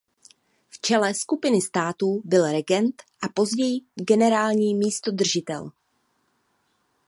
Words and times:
V 0.69 0.79
čele 0.81 1.13
skupiny 1.13 1.61
států 1.61 2.21
byl 2.25 2.51
regent 2.51 3.03
a 3.21 3.29
později 3.29 3.79
generální 4.03 4.75
místodržitel. 4.75 5.71